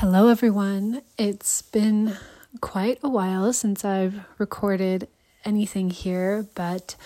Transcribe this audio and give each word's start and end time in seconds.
Hello, 0.00 0.28
everyone. 0.28 1.00
It's 1.16 1.62
been 1.62 2.18
quite 2.60 2.98
a 3.02 3.08
while 3.08 3.50
since 3.54 3.82
I've 3.82 4.26
recorded 4.36 5.08
anything 5.42 5.88
here, 5.88 6.46
but 6.54 6.96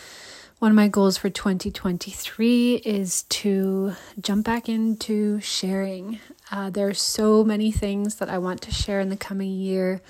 one 0.58 0.72
of 0.72 0.74
my 0.74 0.88
goals 0.88 1.16
for 1.16 1.30
2023 1.30 2.82
is 2.84 3.22
to 3.22 3.92
jump 4.20 4.44
back 4.44 4.68
into 4.68 5.40
sharing. 5.40 6.18
Uh, 6.50 6.70
there 6.70 6.88
are 6.88 6.92
so 6.92 7.44
many 7.44 7.70
things 7.70 8.16
that 8.16 8.28
I 8.28 8.38
want 8.38 8.60
to 8.62 8.72
share 8.72 8.98
in 8.98 9.08
the 9.08 9.16
coming 9.16 9.52
year, 9.52 10.02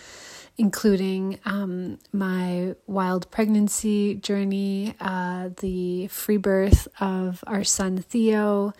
including 0.56 1.38
um, 1.44 1.98
my 2.14 2.76
wild 2.86 3.30
pregnancy 3.30 4.14
journey, 4.14 4.94
uh, 5.02 5.50
the 5.60 6.06
free 6.06 6.38
birth 6.38 6.88
of 6.98 7.44
our 7.46 7.62
son 7.62 7.98
Theo. 7.98 8.72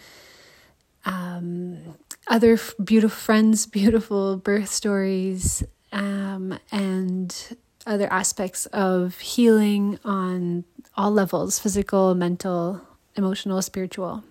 Um, 1.04 1.96
other 2.30 2.54
f- 2.54 2.74
beautiful 2.82 3.16
friends, 3.16 3.66
beautiful 3.80 4.36
birth 4.38 4.70
stories, 4.70 5.62
um, 5.92 6.58
and 6.72 7.58
other 7.86 8.10
aspects 8.10 8.66
of 8.66 9.18
healing 9.18 9.98
on 10.04 10.64
all 10.96 11.10
levels 11.10 11.58
physical, 11.58 12.14
mental, 12.14 12.80
emotional, 13.16 13.60
spiritual. 13.60 14.22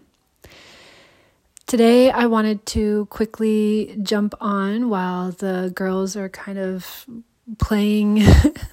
Today, 1.68 2.10
I 2.10 2.26
wanted 2.26 2.66
to 2.68 3.06
quickly 3.08 3.96
jump 4.02 4.34
on 4.42 4.90
while 4.90 5.32
the 5.32 5.72
girls 5.76 6.16
are 6.16 6.30
kind 6.30 6.58
of 6.58 7.06
playing 7.60 8.24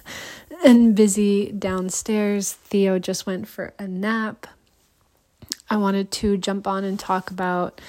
and 0.65 0.95
busy 0.95 1.51
downstairs. 1.51 2.53
Theo 2.53 2.97
just 2.97 3.27
went 3.27 3.47
for 3.47 3.73
a 3.77 3.87
nap. 3.87 4.47
I 5.69 5.77
wanted 5.77 6.11
to 6.11 6.37
jump 6.37 6.65
on 6.65 6.83
and 6.83 6.99
talk 6.99 7.29
about 7.29 7.81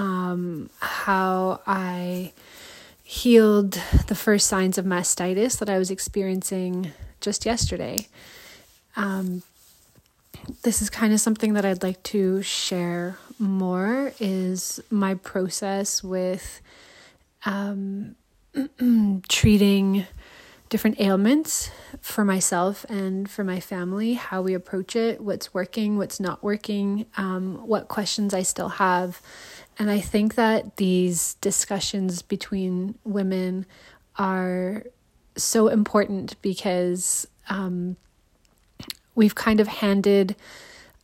um, 0.00 0.70
how 0.80 1.60
I 1.66 2.32
healed 3.02 3.72
the 4.06 4.14
first 4.14 4.46
signs 4.46 4.78
of 4.78 4.86
mastitis 4.86 5.58
that 5.58 5.68
I 5.68 5.78
was 5.78 5.90
experiencing 5.90 6.92
just 7.20 7.44
yesterday. 7.44 8.08
Um, 8.96 9.42
this 10.62 10.80
is 10.80 10.88
kind 10.88 11.12
of 11.12 11.20
something 11.20 11.52
that 11.52 11.66
I'd 11.66 11.82
like 11.82 12.02
to 12.04 12.40
share 12.42 13.18
more 13.38 14.12
is 14.18 14.80
my 14.90 15.14
process 15.14 16.02
with 16.02 16.62
um, 17.44 18.16
treating 19.28 20.06
different 20.70 21.00
ailments 21.00 21.70
for 22.00 22.24
myself 22.24 22.86
and 22.88 23.28
for 23.28 23.42
my 23.42 23.58
family, 23.58 24.14
how 24.14 24.40
we 24.40 24.54
approach 24.54 24.94
it, 24.94 25.20
what's 25.20 25.52
working, 25.52 25.98
what's 25.98 26.20
not 26.20 26.42
working, 26.44 27.06
um, 27.16 27.66
what 27.66 27.88
questions 27.88 28.32
I 28.32 28.42
still 28.42 28.68
have, 28.68 29.20
and 29.80 29.90
I 29.90 29.98
think 29.98 30.34
that 30.34 30.76
these 30.76 31.34
discussions 31.40 32.20
between 32.20 32.98
women 33.02 33.64
are 34.18 34.84
so 35.36 35.68
important 35.68 36.36
because 36.42 37.26
um, 37.48 37.96
we've 39.14 39.34
kind 39.34 39.58
of 39.58 39.68
handed 39.68 40.36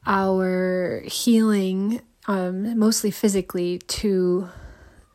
our 0.06 1.02
healing, 1.06 2.02
um, 2.28 2.78
mostly 2.78 3.10
physically, 3.10 3.78
to 3.78 4.50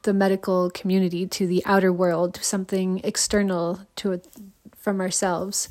the 0.02 0.14
medical 0.14 0.72
community, 0.72 1.28
to 1.28 1.46
the 1.46 1.64
outer 1.68 1.94
world, 1.94 2.34
to 2.34 2.44
something 2.44 3.00
external 3.04 3.82
to 3.98 4.20
from 4.76 5.00
ourselves. 5.00 5.70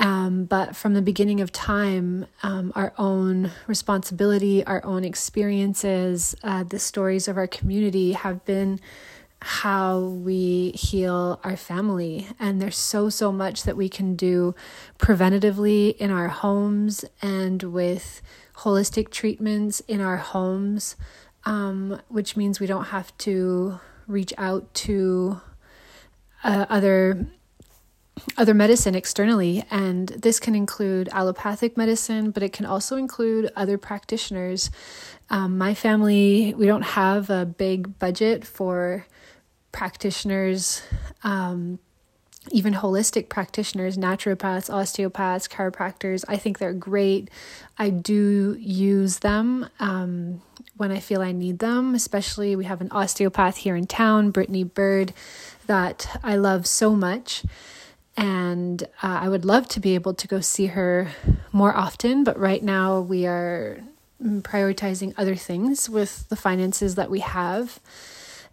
Um, 0.00 0.46
but 0.46 0.74
from 0.74 0.94
the 0.94 1.02
beginning 1.02 1.42
of 1.42 1.52
time, 1.52 2.26
um, 2.42 2.72
our 2.74 2.94
own 2.96 3.50
responsibility, 3.66 4.64
our 4.64 4.82
own 4.82 5.04
experiences, 5.04 6.34
uh, 6.42 6.64
the 6.64 6.78
stories 6.78 7.28
of 7.28 7.36
our 7.36 7.46
community 7.46 8.12
have 8.12 8.42
been 8.46 8.80
how 9.42 10.00
we 10.00 10.70
heal 10.70 11.38
our 11.44 11.56
family. 11.56 12.26
And 12.38 12.62
there's 12.62 12.78
so, 12.78 13.10
so 13.10 13.30
much 13.30 13.64
that 13.64 13.76
we 13.76 13.90
can 13.90 14.16
do 14.16 14.54
preventatively 14.98 15.94
in 15.98 16.10
our 16.10 16.28
homes 16.28 17.04
and 17.20 17.62
with 17.62 18.22
holistic 18.56 19.10
treatments 19.10 19.80
in 19.80 20.00
our 20.00 20.16
homes, 20.16 20.96
um, 21.44 22.00
which 22.08 22.36
means 22.38 22.58
we 22.58 22.66
don't 22.66 22.86
have 22.86 23.16
to 23.18 23.80
reach 24.06 24.32
out 24.38 24.72
to 24.74 25.40
uh, 26.42 26.64
other 26.70 27.26
other 28.36 28.54
medicine 28.54 28.94
externally, 28.94 29.64
and 29.70 30.08
this 30.08 30.40
can 30.40 30.54
include 30.54 31.08
allopathic 31.12 31.76
medicine, 31.76 32.30
but 32.30 32.42
it 32.42 32.52
can 32.52 32.66
also 32.66 32.96
include 32.96 33.50
other 33.56 33.78
practitioners. 33.78 34.70
Um, 35.30 35.56
my 35.58 35.74
family, 35.74 36.54
we 36.56 36.66
don't 36.66 36.82
have 36.82 37.30
a 37.30 37.46
big 37.46 37.98
budget 37.98 38.44
for 38.44 39.06
practitioners, 39.72 40.82
um, 41.22 41.78
even 42.50 42.74
holistic 42.74 43.28
practitioners, 43.28 43.96
naturopaths, 43.96 44.72
osteopaths, 44.72 45.46
chiropractors. 45.46 46.24
I 46.26 46.36
think 46.36 46.58
they're 46.58 46.72
great. 46.72 47.30
I 47.78 47.90
do 47.90 48.56
use 48.58 49.18
them 49.18 49.68
um, 49.78 50.42
when 50.76 50.90
I 50.90 51.00
feel 51.00 51.20
I 51.20 51.32
need 51.32 51.58
them, 51.58 51.94
especially 51.94 52.56
we 52.56 52.64
have 52.64 52.80
an 52.80 52.90
osteopath 52.90 53.58
here 53.58 53.76
in 53.76 53.86
town, 53.86 54.30
Brittany 54.30 54.64
Bird, 54.64 55.12
that 55.66 56.18
I 56.24 56.36
love 56.36 56.66
so 56.66 56.96
much. 56.96 57.44
And 58.20 58.82
uh, 59.02 59.20
I 59.22 59.30
would 59.30 59.46
love 59.46 59.66
to 59.68 59.80
be 59.80 59.94
able 59.94 60.12
to 60.12 60.28
go 60.28 60.40
see 60.40 60.66
her 60.66 61.08
more 61.52 61.74
often, 61.74 62.22
but 62.22 62.38
right 62.38 62.62
now 62.62 63.00
we 63.00 63.26
are 63.26 63.80
prioritizing 64.22 65.14
other 65.16 65.34
things 65.34 65.88
with 65.88 66.28
the 66.28 66.36
finances 66.36 66.96
that 66.96 67.10
we 67.10 67.20
have. 67.20 67.80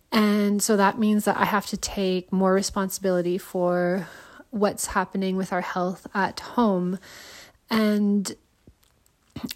And 0.10 0.64
so 0.64 0.78
that 0.78 0.98
means 0.98 1.26
that 1.26 1.36
I 1.36 1.44
have 1.44 1.66
to 1.66 1.76
take 1.76 2.32
more 2.32 2.54
responsibility 2.54 3.38
for 3.38 4.08
what's 4.52 4.86
happening 4.88 5.36
with 5.36 5.52
our 5.52 5.60
health 5.60 6.08
at 6.14 6.40
home. 6.40 6.98
And 7.70 8.34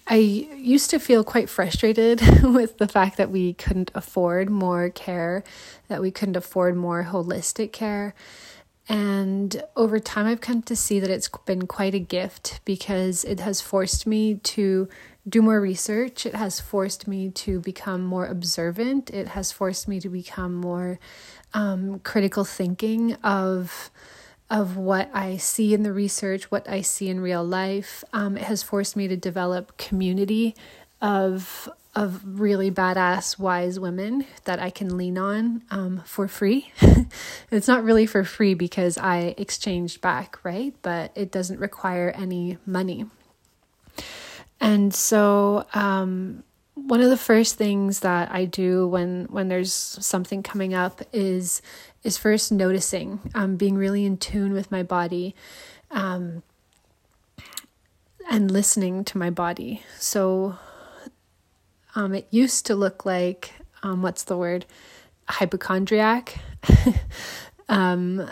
I 0.06 0.16
used 0.16 0.90
to 0.90 0.98
feel 0.98 1.24
quite 1.24 1.48
frustrated 1.48 2.20
with 2.42 2.76
the 2.76 2.86
fact 2.86 3.16
that 3.16 3.30
we 3.30 3.54
couldn't 3.54 3.90
afford 3.94 4.50
more 4.50 4.90
care, 4.90 5.42
that 5.88 6.02
we 6.02 6.10
couldn't 6.10 6.36
afford 6.36 6.76
more 6.76 7.08
holistic 7.10 7.72
care. 7.72 8.14
And 8.88 9.62
over 9.76 9.98
time, 10.00 10.26
I've 10.26 10.40
come 10.40 10.62
to 10.62 10.74
see 10.74 10.98
that 11.00 11.10
it's 11.10 11.28
been 11.46 11.66
quite 11.66 11.94
a 11.94 12.00
gift 12.00 12.60
because 12.64 13.24
it 13.24 13.40
has 13.40 13.60
forced 13.60 14.06
me 14.06 14.36
to 14.36 14.88
do 15.28 15.40
more 15.40 15.60
research. 15.60 16.26
It 16.26 16.34
has 16.34 16.58
forced 16.58 17.06
me 17.06 17.30
to 17.30 17.60
become 17.60 18.04
more 18.04 18.26
observant. 18.26 19.10
It 19.10 19.28
has 19.28 19.52
forced 19.52 19.86
me 19.86 20.00
to 20.00 20.08
become 20.08 20.54
more 20.54 20.98
um, 21.54 22.00
critical 22.00 22.44
thinking 22.44 23.14
of 23.22 23.90
of 24.50 24.76
what 24.76 25.08
I 25.14 25.38
see 25.38 25.72
in 25.72 25.82
the 25.82 25.94
research, 25.94 26.50
what 26.50 26.68
I 26.68 26.82
see 26.82 27.08
in 27.08 27.20
real 27.20 27.42
life. 27.42 28.04
Um, 28.12 28.36
it 28.36 28.42
has 28.42 28.62
forced 28.62 28.96
me 28.96 29.08
to 29.08 29.16
develop 29.16 29.78
community 29.78 30.54
of 31.00 31.70
of 31.94 32.40
really 32.40 32.70
badass, 32.70 33.38
wise 33.38 33.78
women 33.78 34.24
that 34.44 34.58
I 34.58 34.70
can 34.70 34.96
lean 34.96 35.18
on 35.18 35.62
um, 35.70 36.02
for 36.06 36.26
free. 36.26 36.72
it's 37.50 37.68
not 37.68 37.84
really 37.84 38.06
for 38.06 38.24
free 38.24 38.54
because 38.54 38.96
I 38.96 39.34
exchanged 39.36 40.00
back, 40.00 40.38
right? 40.42 40.74
But 40.80 41.12
it 41.14 41.30
doesn't 41.30 41.60
require 41.60 42.10
any 42.16 42.56
money. 42.64 43.06
And 44.60 44.94
so, 44.94 45.66
um, 45.74 46.44
one 46.74 47.02
of 47.02 47.10
the 47.10 47.18
first 47.18 47.56
things 47.56 48.00
that 48.00 48.32
I 48.32 48.46
do 48.46 48.88
when 48.88 49.26
when 49.30 49.48
there's 49.48 49.72
something 49.72 50.42
coming 50.42 50.72
up 50.72 51.02
is 51.12 51.60
is 52.02 52.16
first 52.16 52.50
noticing, 52.50 53.20
um, 53.34 53.56
being 53.56 53.76
really 53.76 54.06
in 54.06 54.16
tune 54.16 54.52
with 54.52 54.70
my 54.70 54.82
body. 54.82 55.34
Um, 55.90 56.42
and 58.30 58.50
listening 58.50 59.04
to 59.04 59.18
my 59.18 59.28
body. 59.28 59.82
So 59.98 60.56
um, 61.94 62.14
it 62.14 62.26
used 62.30 62.66
to 62.66 62.74
look 62.74 63.04
like, 63.04 63.52
um, 63.82 64.02
what's 64.02 64.24
the 64.24 64.36
word? 64.36 64.66
Hypochondriac. 65.28 66.38
um, 67.68 68.30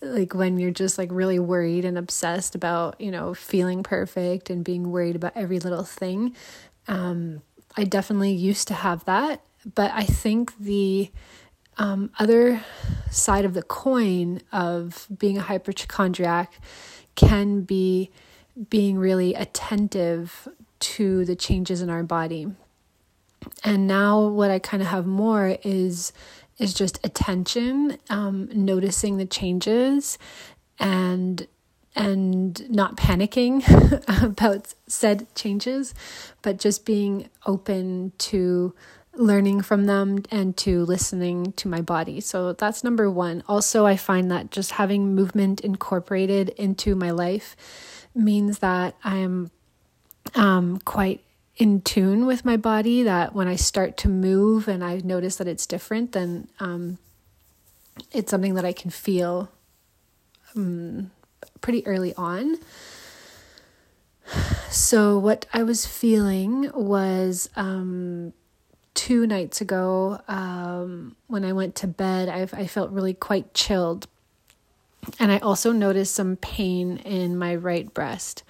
like 0.00 0.34
when 0.34 0.58
you're 0.58 0.70
just 0.70 0.98
like 0.98 1.10
really 1.12 1.38
worried 1.38 1.84
and 1.84 1.96
obsessed 1.96 2.54
about, 2.54 3.00
you 3.00 3.10
know, 3.10 3.34
feeling 3.34 3.82
perfect 3.82 4.50
and 4.50 4.64
being 4.64 4.90
worried 4.90 5.16
about 5.16 5.32
every 5.36 5.60
little 5.60 5.84
thing. 5.84 6.34
Um, 6.88 7.42
I 7.76 7.84
definitely 7.84 8.32
used 8.32 8.68
to 8.68 8.74
have 8.74 9.04
that. 9.04 9.42
But 9.74 9.92
I 9.94 10.04
think 10.04 10.58
the 10.58 11.10
um, 11.78 12.10
other 12.18 12.64
side 13.10 13.44
of 13.44 13.54
the 13.54 13.62
coin 13.62 14.40
of 14.50 15.06
being 15.16 15.38
a 15.38 15.42
hypochondriac 15.42 16.60
can 17.14 17.62
be 17.62 18.10
being 18.68 18.98
really 18.98 19.34
attentive 19.34 20.48
to 20.80 21.24
the 21.24 21.36
changes 21.36 21.80
in 21.80 21.88
our 21.88 22.02
body 22.02 22.48
and 23.64 23.86
now 23.86 24.26
what 24.26 24.50
i 24.50 24.58
kind 24.58 24.82
of 24.82 24.88
have 24.88 25.06
more 25.06 25.56
is 25.62 26.12
is 26.58 26.74
just 26.74 27.04
attention 27.04 27.98
um, 28.10 28.48
noticing 28.52 29.16
the 29.16 29.26
changes 29.26 30.18
and 30.78 31.46
and 31.94 32.68
not 32.70 32.96
panicking 32.96 33.62
about 34.22 34.74
said 34.86 35.26
changes 35.34 35.94
but 36.42 36.58
just 36.58 36.84
being 36.84 37.28
open 37.46 38.12
to 38.18 38.74
learning 39.14 39.60
from 39.60 39.84
them 39.84 40.22
and 40.30 40.56
to 40.56 40.84
listening 40.84 41.52
to 41.52 41.68
my 41.68 41.80
body. 41.80 42.20
So 42.20 42.54
that's 42.54 42.82
number 42.82 43.10
one. 43.10 43.42
Also, 43.46 43.84
I 43.86 43.96
find 43.96 44.30
that 44.30 44.50
just 44.50 44.72
having 44.72 45.14
movement 45.14 45.60
incorporated 45.60 46.50
into 46.50 46.94
my 46.94 47.10
life 47.10 47.56
means 48.14 48.60
that 48.60 48.94
I'm 49.04 49.50
um, 50.34 50.78
quite 50.80 51.22
in 51.62 51.80
tune 51.80 52.26
with 52.26 52.44
my 52.44 52.56
body. 52.56 53.04
That 53.04 53.36
when 53.36 53.46
I 53.46 53.54
start 53.54 53.96
to 53.98 54.08
move 54.08 54.66
and 54.66 54.82
I 54.82 55.00
notice 55.04 55.36
that 55.36 55.46
it's 55.46 55.64
different, 55.64 56.10
then 56.10 56.48
um, 56.58 56.98
it's 58.10 58.32
something 58.32 58.54
that 58.54 58.64
I 58.64 58.72
can 58.72 58.90
feel 58.90 59.48
um, 60.56 61.12
pretty 61.60 61.86
early 61.86 62.14
on. 62.16 62.58
So, 64.70 65.18
what 65.18 65.46
I 65.52 65.62
was 65.62 65.86
feeling 65.86 66.70
was 66.74 67.48
um, 67.54 68.32
two 68.94 69.24
nights 69.26 69.60
ago 69.60 70.20
um, 70.26 71.14
when 71.28 71.44
I 71.44 71.52
went 71.52 71.76
to 71.76 71.86
bed, 71.86 72.28
I, 72.28 72.48
I 72.58 72.66
felt 72.66 72.90
really 72.90 73.14
quite 73.14 73.54
chilled. 73.54 74.08
And 75.20 75.30
I 75.30 75.38
also 75.38 75.70
noticed 75.70 76.14
some 76.14 76.36
pain 76.36 76.96
in 76.98 77.38
my 77.38 77.54
right 77.54 77.92
breast. 77.92 78.42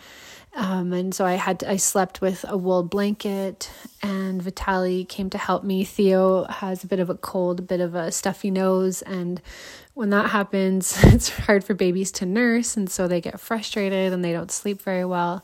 Um, 0.55 0.93
and 0.93 1.15
so 1.15 1.25
I 1.25 1.35
had 1.35 1.61
to, 1.61 1.71
I 1.71 1.77
slept 1.77 2.21
with 2.21 2.45
a 2.47 2.57
wool 2.59 2.83
blanket, 2.83 3.71
and 4.03 4.43
Vitali 4.43 5.05
came 5.05 5.31
to 5.31 5.39
help 5.39 5.65
me. 5.65 5.83
Theo 5.85 6.45
has 6.45 6.85
a 6.85 6.87
bit 6.87 7.01
of 7.01 7.09
a 7.09 7.15
cold, 7.15 7.61
a 7.61 7.63
bit 7.63 7.81
of 7.81 7.95
a 7.95 8.13
stuffy 8.13 8.51
nose, 8.51 9.01
and 9.03 9.41
when 9.95 10.11
that 10.11 10.31
happens, 10.31 10.95
it's 11.05 11.31
hard 11.31 11.65
for 11.65 11.73
babies 11.75 12.13
to 12.13 12.27
nurse, 12.27 12.77
and 12.77 12.91
so 12.91 13.09
they 13.09 13.21
get 13.21 13.41
frustrated 13.41 14.13
and 14.13 14.23
they 14.25 14.33
don't 14.33 14.51
sleep 14.51 14.83
very 14.83 15.07
well. 15.07 15.43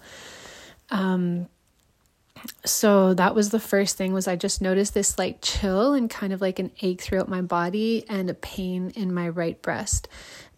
Um, 0.91 1.49
so 2.65 3.15
that 3.15 3.35
was 3.35 3.51
the 3.51 3.61
first 3.61 3.97
thing 3.97 4.13
was 4.13 4.29
i 4.29 4.37
just 4.37 4.61
noticed 4.61 4.95
this 4.95 5.19
like 5.19 5.39
chill 5.43 5.93
and 5.93 6.11
kind 6.11 6.33
of 6.33 6.41
like 6.41 6.59
an 6.59 6.71
ache 6.83 7.01
throughout 7.01 7.29
my 7.29 7.41
body 7.41 8.05
and 8.09 8.29
a 8.31 8.35
pain 8.35 8.91
in 8.95 9.13
my 9.13 9.29
right 9.29 9.61
breast. 9.63 10.09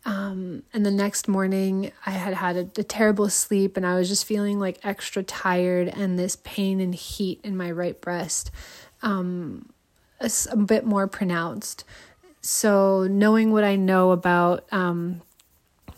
Um, 0.06 0.62
and 0.72 0.86
the 0.86 0.90
next 0.90 1.28
morning 1.28 1.92
i 2.06 2.12
had 2.12 2.32
had 2.32 2.56
a, 2.56 2.80
a, 2.80 2.82
terrible 2.82 3.28
sleep 3.28 3.76
and 3.76 3.84
i 3.84 3.96
was 3.96 4.08
just 4.08 4.24
feeling 4.24 4.58
like 4.58 4.78
extra 4.82 5.22
tired 5.22 5.88
and 5.88 6.18
this 6.18 6.38
pain 6.42 6.80
and 6.80 6.94
heat 6.94 7.38
in 7.44 7.54
my 7.54 7.70
right 7.70 8.00
breast 8.00 8.50
um, 9.02 9.68
a, 10.18 10.30
a 10.50 10.56
bit 10.56 10.84
more 10.84 11.06
pronounced. 11.06 11.84
So 12.40 13.06
knowing 13.10 13.52
what 13.52 13.64
i 13.64 13.76
know 13.76 14.12
about 14.12 14.64
um, 14.72 15.20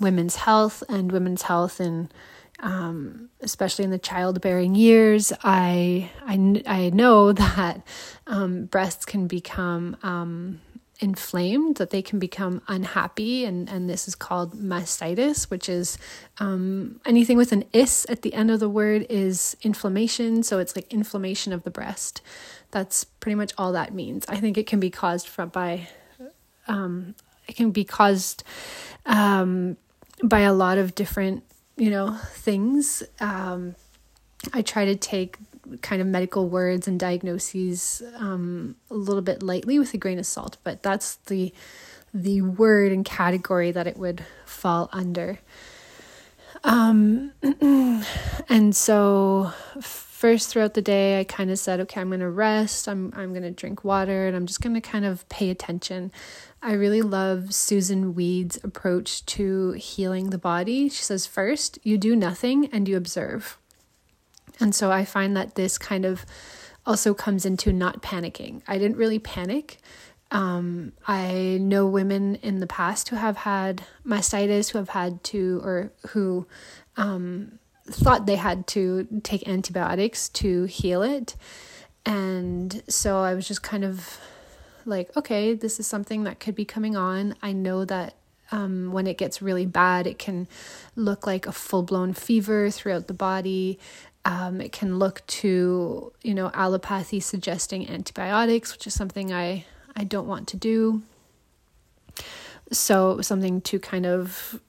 women's 0.00 0.37
health 0.37 0.82
and 0.88 1.12
women's 1.12 1.43
health 1.43 1.79
and 1.79 2.12
um, 2.62 3.29
especially 3.41 3.85
in 3.85 3.91
the 3.91 3.99
childbearing 3.99 4.75
years, 4.75 5.32
I 5.43 6.11
I, 6.25 6.62
I 6.67 6.91
know 6.91 7.32
that 7.32 7.82
um, 8.26 8.67
breasts 8.67 9.05
can 9.05 9.26
become 9.26 9.97
um, 10.03 10.61
inflamed, 11.00 11.76
that 11.76 11.91
they 11.91 12.00
can 12.00 12.20
become 12.20 12.62
unhappy, 12.69 13.44
and 13.44 13.69
and 13.69 13.91
this 13.91 14.06
is 14.06 14.14
called 14.14 14.55
mastitis, 14.55 15.50
which 15.50 15.69
is 15.69 15.99
um, 16.38 17.00
anything 17.05 17.37
with 17.37 17.53
an 17.53 17.64
is 17.73 18.06
at 18.09 18.23
the 18.23 18.32
end 18.32 18.50
of 18.50 18.61
the 18.61 18.69
word 18.69 19.06
is 19.11 19.56
inflammation. 19.62 20.43
So 20.43 20.58
it's 20.58 20.76
like 20.76 20.91
inflammation 20.93 21.53
of 21.53 21.65
the 21.65 21.70
breast. 21.70 22.23
That's 22.70 23.05
pretty 23.05 23.35
much 23.35 23.53
all 23.58 23.73
that 23.73 23.93
means. 23.93 24.25
I 24.29 24.37
think 24.37 24.56
it 24.56 24.67
can 24.67 24.81
be 24.81 24.91
caused 24.91 25.26
from 25.26 25.49
by 25.49 25.88
um, 26.69 27.17
it 27.49 27.56
can 27.56 27.73
be 27.73 27.85
caused 27.85 28.44
um, 29.05 29.76
by 30.23 30.41
a 30.41 30.53
lot 30.53 30.79
of 30.79 30.94
different 30.94 31.43
you 31.82 31.90
know, 31.90 32.17
things. 32.31 33.02
Um, 33.19 33.75
I 34.55 34.62
try 34.62 34.84
to 34.84 34.94
take 34.94 35.37
kind 35.81 36.00
of 36.00 36.06
medical 36.06 36.49
words 36.49 36.87
and 36.87 36.99
diagnoses 37.00 38.05
um, 38.19 38.76
a 38.88 38.94
little 38.94 39.20
bit 39.20 39.43
lightly 39.43 39.81
with 39.81 39.93
a 39.93 39.96
grain 39.96 40.20
of 40.20 40.26
salt, 40.26 40.58
but 40.62 40.84
that's 40.84 41.17
the 41.26 41.52
the 42.14 42.40
word 42.40 42.93
and 42.93 43.05
category 43.05 43.73
that 43.73 43.88
it 43.88 43.96
would 43.96 44.25
fall 44.46 44.90
under. 44.93 45.40
Um, 46.62 47.32
and 48.49 48.76
so 48.76 49.52
first 50.22 50.50
throughout 50.50 50.74
the 50.74 50.80
day, 50.80 51.19
I 51.19 51.24
kind 51.24 51.50
of 51.50 51.58
said, 51.58 51.80
okay, 51.80 52.00
I'm 52.00 52.06
going 52.06 52.20
to 52.20 52.30
rest. 52.30 52.88
I'm 52.88 53.12
I'm 53.16 53.30
going 53.30 53.42
to 53.42 53.50
drink 53.50 53.82
water, 53.82 54.28
and 54.28 54.36
I'm 54.36 54.46
just 54.46 54.60
going 54.60 54.74
to 54.74 54.80
kind 54.80 55.04
of 55.04 55.28
pay 55.28 55.50
attention. 55.50 56.12
I 56.62 56.74
really 56.74 57.02
love 57.02 57.46
Susun 57.50 58.14
Weed's 58.14 58.56
approach 58.62 59.26
to 59.26 59.72
healing 59.72 60.30
the 60.30 60.38
body. 60.38 60.88
She 60.88 61.02
says, 61.02 61.26
first, 61.26 61.80
you 61.82 61.98
do 61.98 62.14
nothing 62.14 62.66
and 62.66 62.86
you 62.86 62.96
observe. 62.96 63.58
And 64.60 64.76
so 64.76 64.92
I 64.92 65.04
find 65.04 65.36
that 65.36 65.56
this 65.56 65.76
kind 65.76 66.04
of 66.04 66.24
also 66.86 67.14
comes 67.14 67.44
into 67.44 67.72
not 67.72 68.00
panicking. 68.00 68.62
I 68.69 68.78
didn't 68.78 68.98
really 68.98 69.19
panic. 69.19 69.78
Um, 70.30 70.92
I 71.08 71.58
know 71.60 71.88
women 71.88 72.36
in 72.36 72.60
the 72.60 72.69
past 72.69 73.08
who 73.08 73.16
have 73.16 73.38
had 73.38 73.82
mastitis, 74.06 74.70
who 74.70 74.78
have 74.78 74.90
had 74.90 75.24
to, 75.24 75.60
or 75.64 75.92
who 76.10 76.46
um, 76.96 77.58
thought 77.87 78.26
they 78.26 78.37
had 78.37 78.67
to 78.69 79.06
take 79.23 79.46
antibiotics 79.49 80.29
to 80.31 80.64
heal 80.64 81.02
it. 81.02 81.37
And 82.05 82.82
so 82.88 83.19
I 83.19 83.34
was 83.34 83.46
just 83.46 83.62
kind 83.62 83.84
of 83.84 84.19
like, 84.84 85.17
okay, 85.17 85.55
this 85.55 85.79
is 85.79 85.87
something 85.87 86.25
that 86.25 86.40
could 86.40 86.55
be 86.55 86.64
coming 86.64 86.96
on. 86.96 87.34
I 87.43 87.52
know 87.52 87.84
that 87.84 88.14
um, 88.50 88.93
when 88.93 89.06
it 89.06 89.19
gets 89.19 89.40
really 89.40 89.67
bad, 89.67 90.06
it 90.06 90.19
can 90.19 90.49
look 90.96 91.26
like 91.26 91.46
a 91.46 91.52
full 91.52 91.82
blown 91.82 92.12
fever 92.12 92.70
throughout 92.70 93.06
the 93.06 93.14
body. 93.14 93.79
Um, 94.25 94.61
it 94.61 94.73
can 94.73 94.99
look 94.99 95.26
to, 95.26 96.12
you 96.23 96.34
know, 96.34 96.50
allopathy 96.50 97.20
suggesting 97.20 97.88
antibiotics, 97.88 98.73
which 98.73 98.87
is 98.87 98.94
something 98.94 99.32
I, 99.32 99.64
I 99.96 100.05
don't 100.05 100.29
want 100.29 100.49
to 100.49 100.56
do. 100.56 101.02
So 102.70 103.11
it 103.11 103.17
was 103.17 103.26
something 103.26 103.61
to 103.62 103.79
kind 103.79 104.06
of 104.06 104.61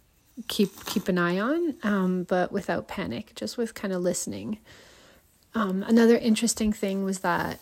keep 0.47 0.85
keep 0.85 1.07
an 1.07 1.17
eye 1.17 1.39
on, 1.39 1.75
um, 1.83 2.23
but 2.23 2.51
without 2.51 2.87
panic, 2.87 3.33
just 3.35 3.57
with 3.57 3.73
kind 3.73 3.93
of 3.93 4.01
listening. 4.01 4.59
Um, 5.55 5.83
another 5.83 6.17
interesting 6.17 6.73
thing 6.73 7.03
was 7.03 7.19
that 7.19 7.59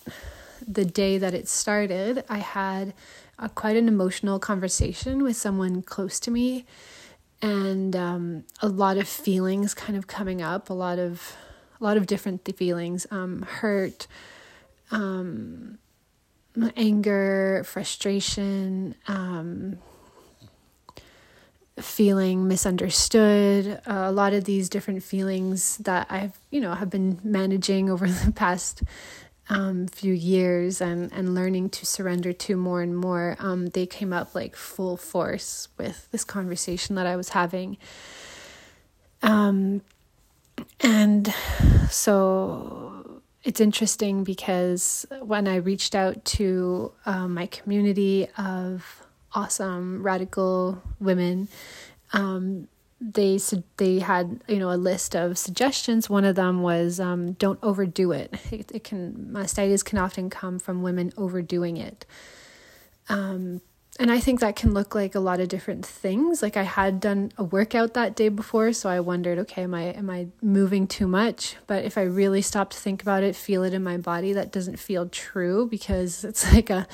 the 0.65 0.85
day 0.85 1.17
that 1.17 1.33
it 1.33 1.47
started, 1.49 2.23
I 2.29 2.37
had 2.37 2.93
a, 3.37 3.49
quite 3.49 3.75
an 3.75 3.87
emotional 3.87 4.39
conversation 4.39 5.23
with 5.23 5.35
someone 5.35 5.81
close 5.81 6.19
to 6.21 6.31
me, 6.31 6.65
and 7.41 7.95
um, 7.95 8.43
a 8.61 8.69
lot 8.69 8.97
of 8.97 9.07
feelings 9.07 9.73
kind 9.73 9.97
of 9.97 10.07
coming 10.07 10.41
up, 10.41 10.69
a 10.69 10.73
lot 10.73 10.99
of 10.99 11.35
a 11.79 11.83
lot 11.83 11.97
of 11.97 12.05
different 12.05 12.47
feelings, 12.55 13.07
um, 13.09 13.41
hurt, 13.41 14.05
um, 14.91 15.79
anger, 16.77 17.63
frustration, 17.65 18.95
um, 19.07 19.79
feeling 21.81 22.47
misunderstood 22.47 23.81
uh, 23.87 24.03
a 24.05 24.11
lot 24.11 24.33
of 24.33 24.45
these 24.45 24.69
different 24.69 25.03
feelings 25.03 25.77
that 25.77 26.07
i've 26.09 26.39
you 26.49 26.61
know 26.61 26.73
have 26.73 26.89
been 26.89 27.19
managing 27.23 27.89
over 27.89 28.07
the 28.25 28.31
past 28.31 28.83
um, 29.51 29.87
few 29.87 30.13
years 30.13 30.79
and, 30.79 31.11
and 31.11 31.35
learning 31.35 31.69
to 31.69 31.85
surrender 31.85 32.31
to 32.31 32.55
more 32.55 32.81
and 32.81 32.95
more, 32.95 33.35
um, 33.39 33.67
they 33.67 33.85
came 33.85 34.13
up 34.13 34.33
like 34.33 34.55
full 34.55 34.95
force 34.95 35.67
with 35.77 36.09
this 36.11 36.23
conversation 36.23 36.95
that 36.95 37.05
I 37.05 37.17
was 37.17 37.29
having. 37.29 37.77
Um, 39.21 39.81
and 40.79 41.33
so 41.89 43.21
it's 43.43 43.59
interesting 43.59 44.23
because 44.23 45.05
when 45.21 45.47
I 45.49 45.57
reached 45.57 45.95
out 45.95 46.23
to 46.25 46.93
um, 47.05 47.33
my 47.33 47.47
community 47.47 48.27
of 48.37 49.05
awesome 49.33 50.03
radical 50.03 50.81
women, 50.99 51.47
um, 52.13 52.67
they 52.99 53.39
they 53.77 53.99
had 53.99 54.41
you 54.47 54.57
know 54.57 54.71
a 54.71 54.77
list 54.77 55.15
of 55.15 55.37
suggestions. 55.37 56.09
One 56.09 56.23
of 56.23 56.35
them 56.35 56.61
was 56.61 56.99
um, 56.99 57.33
don't 57.33 57.59
overdo 57.63 58.11
it. 58.11 58.33
it. 58.51 58.71
It 58.71 58.83
can 58.83 59.31
mastitis 59.33 59.83
can 59.83 59.97
often 59.97 60.29
come 60.29 60.59
from 60.59 60.81
women 60.81 61.11
overdoing 61.17 61.77
it. 61.77 62.05
Um, 63.09 63.61
and 63.99 64.09
I 64.11 64.19
think 64.19 64.39
that 64.39 64.55
can 64.55 64.73
look 64.73 64.95
like 64.95 65.15
a 65.15 65.19
lot 65.19 65.39
of 65.39 65.49
different 65.49 65.85
things. 65.85 66.41
Like 66.41 66.55
I 66.55 66.63
had 66.63 66.99
done 66.99 67.31
a 67.37 67.43
workout 67.43 67.93
that 67.93 68.15
day 68.15 68.29
before, 68.29 68.71
so 68.71 68.89
I 68.89 69.01
wondered, 69.01 69.37
okay, 69.39 69.63
am 69.63 69.73
I 69.73 69.83
am 69.91 70.09
I 70.09 70.27
moving 70.41 70.87
too 70.87 71.07
much? 71.07 71.57
But 71.67 71.83
if 71.83 71.97
I 71.97 72.03
really 72.03 72.41
stop 72.41 72.69
to 72.71 72.77
think 72.77 73.01
about 73.01 73.23
it, 73.23 73.35
feel 73.35 73.63
it 73.63 73.73
in 73.73 73.83
my 73.83 73.97
body, 73.97 74.33
that 74.33 74.51
doesn't 74.51 74.77
feel 74.77 75.09
true 75.09 75.67
because 75.67 76.23
it's 76.23 76.51
like 76.53 76.69
a 76.69 76.87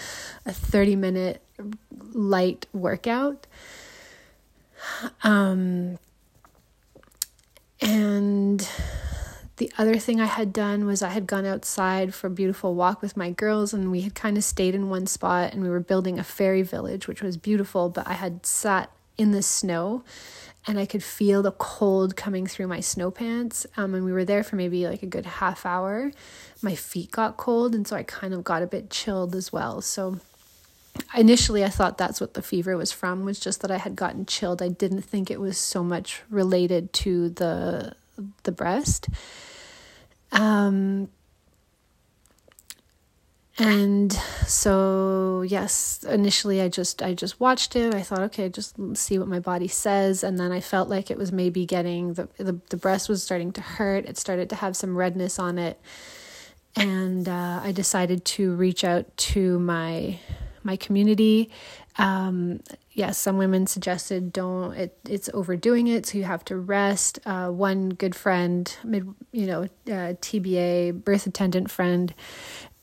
a 0.45 0.53
30 0.53 0.95
minute 0.95 1.41
light 2.13 2.65
workout. 2.73 3.45
Um, 5.23 5.99
and 7.79 8.67
the 9.57 9.71
other 9.77 9.97
thing 9.97 10.21
I 10.21 10.25
had 10.25 10.53
done 10.53 10.85
was 10.85 11.01
I 11.01 11.09
had 11.09 11.25
gone 11.25 11.45
outside 11.45 12.13
for 12.13 12.27
a 12.27 12.31
beautiful 12.31 12.75
walk 12.75 13.01
with 13.01 13.17
my 13.17 13.31
girls, 13.31 13.73
and 13.73 13.91
we 13.91 14.01
had 14.01 14.13
kind 14.13 14.37
of 14.37 14.43
stayed 14.43 14.75
in 14.75 14.89
one 14.89 15.07
spot 15.07 15.51
and 15.51 15.61
we 15.63 15.69
were 15.69 15.79
building 15.79 16.19
a 16.19 16.23
fairy 16.23 16.61
village, 16.61 17.07
which 17.07 17.23
was 17.23 17.37
beautiful. 17.37 17.89
But 17.89 18.07
I 18.07 18.13
had 18.13 18.45
sat 18.45 18.91
in 19.17 19.31
the 19.31 19.41
snow 19.41 20.03
and 20.67 20.77
I 20.77 20.85
could 20.85 21.03
feel 21.03 21.41
the 21.41 21.51
cold 21.51 22.15
coming 22.15 22.45
through 22.45 22.67
my 22.67 22.81
snow 22.81 23.09
pants. 23.09 23.65
Um, 23.77 23.95
and 23.95 24.05
we 24.05 24.11
were 24.11 24.25
there 24.25 24.43
for 24.43 24.57
maybe 24.57 24.85
like 24.85 25.01
a 25.01 25.07
good 25.07 25.25
half 25.25 25.65
hour. 25.65 26.11
My 26.61 26.75
feet 26.75 27.11
got 27.11 27.37
cold, 27.37 27.73
and 27.73 27.87
so 27.87 27.95
I 27.95 28.03
kind 28.03 28.35
of 28.35 28.43
got 28.43 28.61
a 28.61 28.67
bit 28.67 28.91
chilled 28.91 29.35
as 29.35 29.51
well. 29.51 29.81
So 29.81 30.19
initially 31.15 31.63
I 31.63 31.69
thought 31.69 31.97
that's 31.97 32.21
what 32.21 32.35
the 32.35 32.43
fever 32.43 32.77
was 32.77 32.91
from, 32.91 33.25
was 33.25 33.39
just 33.39 33.61
that 33.61 33.71
I 33.71 33.77
had 33.77 33.95
gotten 33.95 34.27
chilled. 34.27 34.61
I 34.61 34.67
didn't 34.67 35.01
think 35.01 35.31
it 35.31 35.39
was 35.39 35.57
so 35.57 35.83
much 35.83 36.21
related 36.29 36.93
to 36.93 37.29
the 37.29 37.95
the 38.43 38.51
breast. 38.51 39.07
Um 40.31 41.09
and 43.59 44.13
so 44.45 45.41
yes 45.41 46.05
initially 46.07 46.61
i 46.61 46.69
just 46.69 47.01
i 47.01 47.13
just 47.13 47.39
watched 47.39 47.75
it. 47.75 47.95
I 47.95 48.03
thought 48.03 48.19
okay 48.19 48.49
just 48.49 48.75
see 48.95 49.17
what 49.17 49.27
my 49.27 49.39
body 49.39 49.67
says. 49.67 50.23
And 50.23 50.39
then 50.39 50.51
i 50.51 50.59
felt 50.59 50.89
like 50.89 51.09
it 51.09 51.17
was 51.17 51.31
maybe 51.31 51.65
getting 51.65 52.13
the 52.13 52.29
the, 52.37 52.59
the 52.69 52.77
breast 52.77 53.09
was 53.09 53.23
starting 53.23 53.51
to 53.53 53.61
hurt. 53.61 54.05
It 54.05 54.17
started 54.17 54.49
to 54.49 54.55
have 54.55 54.75
some 54.75 54.95
redness 54.95 55.39
on 55.39 55.57
it. 55.57 55.79
And 56.75 57.27
uh, 57.27 57.61
i 57.63 57.71
decided 57.71 58.25
to 58.25 58.53
reach 58.55 58.83
out 58.83 59.15
to 59.17 59.59
my 59.59 60.19
my 60.63 60.75
community 60.75 61.49
um, 61.97 62.59
yes 62.91 63.17
some 63.17 63.37
women 63.37 63.67
suggested 63.67 64.31
don't 64.31 64.73
it, 64.73 64.97
it's 65.07 65.29
overdoing 65.33 65.87
it 65.87 66.05
so 66.05 66.17
you 66.17 66.23
have 66.23 66.45
to 66.45 66.55
rest 66.57 67.19
uh, 67.25 67.47
one 67.49 67.89
good 67.89 68.15
friend 68.15 68.77
mid 68.83 69.07
you 69.31 69.45
know 69.45 69.63
uh, 69.63 70.13
tba 70.21 70.93
birth 71.03 71.25
attendant 71.27 71.69
friend 71.69 72.13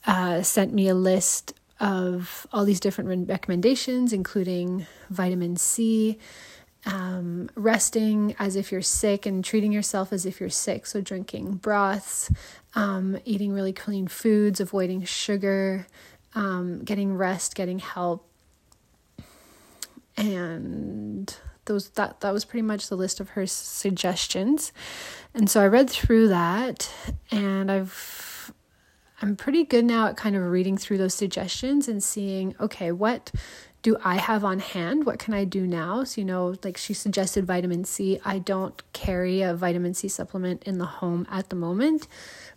uh, 0.06 0.42
sent 0.42 0.72
me 0.72 0.88
a 0.88 0.94
list 0.94 1.54
of 1.80 2.46
all 2.52 2.64
these 2.64 2.80
different 2.80 3.28
recommendations, 3.28 4.12
including 4.12 4.86
vitamin 5.10 5.56
C, 5.56 6.18
um, 6.86 7.48
resting 7.54 8.34
as 8.38 8.56
if 8.56 8.70
you're 8.70 8.82
sick, 8.82 9.26
and 9.26 9.44
treating 9.44 9.72
yourself 9.72 10.12
as 10.12 10.26
if 10.26 10.40
you're 10.40 10.50
sick. 10.50 10.86
So, 10.86 11.00
drinking 11.00 11.54
broths, 11.54 12.30
um, 12.74 13.18
eating 13.24 13.52
really 13.52 13.72
clean 13.72 14.06
foods, 14.06 14.60
avoiding 14.60 15.04
sugar, 15.04 15.86
um, 16.34 16.80
getting 16.84 17.16
rest, 17.16 17.54
getting 17.54 17.78
help. 17.78 18.28
And 20.16 21.34
those 21.66 21.90
that 21.90 22.20
that 22.20 22.32
was 22.32 22.44
pretty 22.44 22.62
much 22.62 22.88
the 22.88 22.96
list 22.96 23.20
of 23.20 23.30
her 23.30 23.46
suggestions. 23.46 24.72
And 25.34 25.48
so 25.50 25.60
I 25.60 25.66
read 25.66 25.90
through 25.90 26.28
that 26.28 26.92
and 27.30 27.70
I've 27.70 28.52
I'm 29.22 29.36
pretty 29.36 29.64
good 29.64 29.84
now 29.84 30.08
at 30.08 30.16
kind 30.16 30.36
of 30.36 30.42
reading 30.42 30.76
through 30.76 30.98
those 30.98 31.14
suggestions 31.14 31.88
and 31.88 32.02
seeing, 32.02 32.54
okay, 32.60 32.92
what 32.92 33.32
do 33.82 33.96
I 34.02 34.16
have 34.16 34.44
on 34.44 34.58
hand? 34.58 35.06
What 35.06 35.18
can 35.18 35.34
I 35.34 35.44
do 35.44 35.66
now? 35.66 36.04
So, 36.04 36.20
you 36.20 36.24
know, 36.24 36.56
like 36.64 36.76
she 36.76 36.94
suggested 36.94 37.46
vitamin 37.46 37.84
C. 37.84 38.18
I 38.24 38.38
don't 38.38 38.82
carry 38.92 39.42
a 39.42 39.54
vitamin 39.54 39.94
C 39.94 40.08
supplement 40.08 40.62
in 40.64 40.78
the 40.78 40.86
home 40.86 41.26
at 41.30 41.50
the 41.50 41.56
moment, 41.56 42.08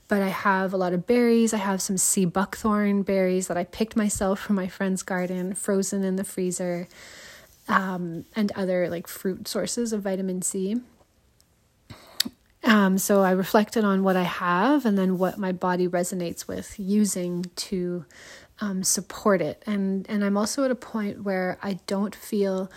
but 0.08 0.22
I 0.22 0.30
have 0.30 0.74
a 0.74 0.78
lot 0.78 0.94
of 0.94 1.06
berries. 1.06 1.54
I 1.54 1.58
have 1.58 1.82
some 1.82 1.98
sea 1.98 2.26
buckthorn 2.26 3.04
berries 3.04 3.48
that 3.48 3.58
I 3.58 3.66
picked 3.66 3.96
myself 3.96 4.40
from 4.40 4.56
my 4.56 4.68
friend's 4.68 5.04
garden, 5.04 5.54
frozen 5.54 6.04
in 6.04 6.16
the 6.16 6.24
freezer, 6.24 6.88
um, 7.68 8.26
and 8.36 8.52
other 8.54 8.90
like 8.90 9.08
fruit 9.08 9.48
sources 9.48 9.94
of 9.94 10.02
vitamin 10.02 10.42
C. 10.42 10.78
Um, 12.64 12.98
so 12.98 13.22
I 13.22 13.32
reflected 13.32 13.86
on 13.86 14.04
what 14.04 14.18
I 14.18 14.24
have 14.24 14.86
and 14.86 14.98
then 14.98 15.18
what 15.18 15.38
my 15.38 15.52
body 15.52 15.88
resonates 15.88 16.48
with 16.48 16.78
using 16.78 17.46
to 17.56 18.06
um, 18.60 18.84
support 18.84 19.42
it. 19.42 19.64
And 19.66 20.06
and 20.10 20.24
I'm 20.24 20.38
also 20.38 20.64
at 20.66 20.72
a 20.72 20.76
point 20.76 21.24
where 21.24 21.58
I 21.62 21.80
don't 21.88 22.16
feel 22.16 22.72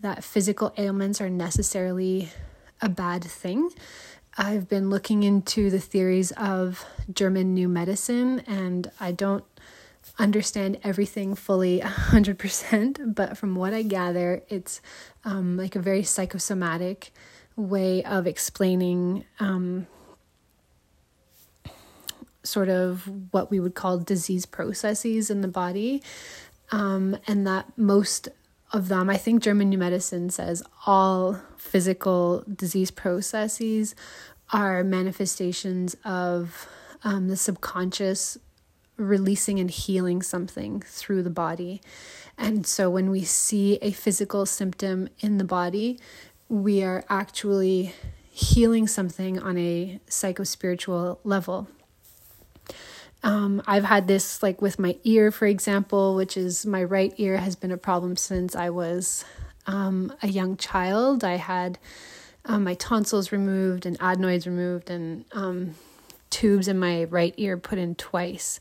that 0.00 0.24
physical 0.24 0.72
ailments 0.76 1.20
are 1.20 1.30
necessarily 1.30 2.30
a 2.80 2.88
bad 2.88 3.24
thing. 3.24 3.70
I've 4.36 4.68
been 4.68 4.90
looking 4.90 5.22
into 5.22 5.70
the 5.70 5.78
theories 5.78 6.32
of 6.32 6.84
German 7.12 7.54
New 7.54 7.68
Medicine, 7.68 8.40
and 8.40 8.90
I 8.98 9.12
don't 9.12 9.44
understand 10.18 10.78
everything 10.82 11.34
fully 11.34 11.80
100%, 11.84 13.14
but 13.14 13.36
from 13.36 13.54
what 13.54 13.74
I 13.74 13.82
gather, 13.82 14.42
it's 14.48 14.80
um, 15.24 15.56
like 15.56 15.76
a 15.76 15.80
very 15.80 16.02
psychosomatic 16.02 17.10
way 17.56 18.02
of 18.04 18.26
explaining 18.26 19.24
um, 19.40 19.86
sort 22.42 22.68
of 22.68 23.10
what 23.32 23.50
we 23.50 23.58
would 23.58 23.74
call 23.74 23.98
disease 23.98 24.46
processes 24.46 25.30
in 25.30 25.40
the 25.40 25.48
body. 25.48 26.02
Um, 26.70 27.16
and 27.26 27.46
that 27.46 27.76
most 27.76 28.28
of 28.72 28.88
them, 28.88 29.08
I 29.08 29.16
think 29.16 29.42
German 29.42 29.68
New 29.68 29.78
Medicine 29.78 30.30
says 30.30 30.62
all 30.86 31.40
physical 31.56 32.44
disease 32.52 32.90
processes 32.90 33.94
are 34.52 34.82
manifestations 34.82 35.96
of 36.04 36.68
um, 37.02 37.28
the 37.28 37.36
subconscious 37.36 38.38
releasing 38.96 39.58
and 39.58 39.70
healing 39.70 40.22
something 40.22 40.80
through 40.80 41.22
the 41.22 41.30
body. 41.30 41.80
And 42.36 42.66
so 42.66 42.90
when 42.90 43.10
we 43.10 43.24
see 43.24 43.78
a 43.82 43.92
physical 43.92 44.46
symptom 44.46 45.08
in 45.20 45.38
the 45.38 45.44
body, 45.44 45.98
we 46.48 46.82
are 46.82 47.04
actually 47.08 47.94
healing 48.30 48.86
something 48.86 49.38
on 49.38 49.56
a 49.56 50.00
psycho-spiritual 50.08 51.20
level. 51.24 51.68
Um, 53.22 53.62
I've 53.66 53.84
had 53.84 54.06
this 54.06 54.42
like 54.42 54.60
with 54.60 54.78
my 54.78 54.98
ear, 55.04 55.30
for 55.30 55.46
example, 55.46 56.14
which 56.14 56.36
is 56.36 56.66
my 56.66 56.84
right 56.84 57.14
ear 57.16 57.38
has 57.38 57.56
been 57.56 57.72
a 57.72 57.78
problem 57.78 58.16
since 58.16 58.54
I 58.54 58.70
was 58.70 59.24
um, 59.66 60.12
a 60.22 60.28
young 60.28 60.56
child. 60.56 61.24
I 61.24 61.36
had 61.36 61.78
um, 62.44 62.64
my 62.64 62.74
tonsils 62.74 63.32
removed 63.32 63.86
and 63.86 63.96
adenoids 64.00 64.46
removed 64.46 64.90
and 64.90 65.24
um, 65.32 65.74
tubes 66.34 66.66
in 66.66 66.76
my 66.78 67.04
right 67.04 67.32
ear 67.36 67.56
put 67.56 67.78
in 67.78 67.94
twice. 67.94 68.58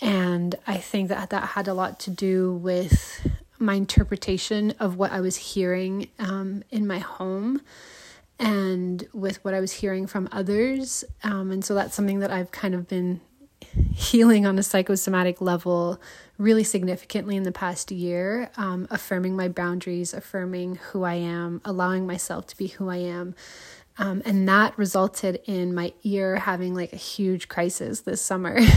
And 0.00 0.54
I 0.64 0.76
think 0.76 1.08
that 1.08 1.30
that 1.30 1.44
had 1.50 1.66
a 1.66 1.74
lot 1.74 1.98
to 2.00 2.10
do 2.10 2.54
with 2.54 3.26
my 3.58 3.74
interpretation 3.74 4.72
of 4.78 4.96
what 4.96 5.10
I 5.10 5.20
was 5.20 5.36
hearing 5.36 6.08
um, 6.20 6.62
in 6.70 6.86
my 6.86 7.00
home 7.00 7.62
and 8.38 9.06
with 9.12 9.44
what 9.44 9.54
I 9.54 9.60
was 9.60 9.72
hearing 9.72 10.06
from 10.06 10.28
others. 10.30 11.04
Um, 11.24 11.50
and 11.50 11.64
so 11.64 11.74
that's 11.74 11.94
something 11.96 12.20
that 12.20 12.30
I've 12.30 12.52
kind 12.52 12.74
of 12.76 12.86
been 12.86 13.20
healing 13.92 14.46
on 14.46 14.56
a 14.58 14.62
psychosomatic 14.62 15.40
level 15.40 16.00
really 16.38 16.64
significantly 16.64 17.36
in 17.36 17.42
the 17.42 17.52
past 17.52 17.90
year, 17.90 18.50
um, 18.56 18.86
affirming 18.90 19.36
my 19.36 19.48
boundaries, 19.48 20.14
affirming 20.14 20.76
who 20.76 21.02
I 21.02 21.14
am, 21.14 21.60
allowing 21.64 22.06
myself 22.06 22.46
to 22.46 22.56
be 22.56 22.68
who 22.68 22.88
I 22.88 22.96
am. 22.96 23.34
Um, 24.00 24.22
and 24.24 24.48
that 24.48 24.76
resulted 24.78 25.40
in 25.44 25.74
my 25.74 25.92
ear 26.02 26.36
having 26.36 26.74
like 26.74 26.92
a 26.92 26.96
huge 26.96 27.48
crisis 27.48 28.00
this 28.00 28.22
summer. 28.22 28.58